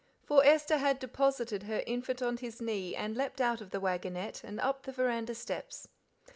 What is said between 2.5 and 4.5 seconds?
knee, and leapt out of the waggonette